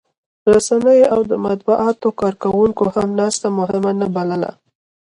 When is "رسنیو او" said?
0.53-1.19